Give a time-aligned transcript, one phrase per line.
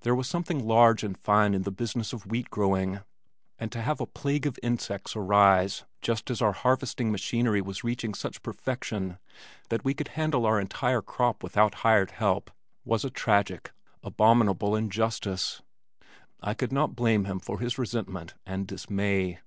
[0.00, 3.02] There was something large and fine in the business of wheat growing,
[3.56, 8.12] and to have a plague of insects arise just as our harvesting machinery was reaching
[8.12, 9.20] such perfection
[9.68, 12.50] that we could handle our entire crop without hired help,
[12.84, 13.70] was a tragic,
[14.02, 15.62] abominable injustice.
[16.40, 19.38] I could not blame him for his resentment and dismay.